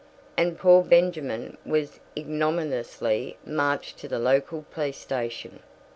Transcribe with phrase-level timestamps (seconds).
[0.35, 5.59] _"And poor Benjamin was ignominiously marched to the local police station.